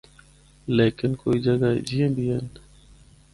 لیکن 0.77 1.11
کوئی 1.21 1.37
جگہاں 1.45 1.71
ہِجیاں 1.75 2.09
بھی 2.15 2.25
ہن۔ 2.33 2.45